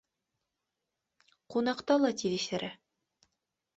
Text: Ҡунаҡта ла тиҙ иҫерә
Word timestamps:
Ҡунаҡта 1.55 1.99
ла 2.05 2.13
тиҙ 2.23 2.35
иҫерә 2.39 2.71